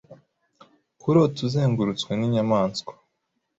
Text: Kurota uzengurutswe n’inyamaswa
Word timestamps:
Kurota 1.01 1.39
uzengurutswe 1.47 2.11
n’inyamaswa 2.15 2.93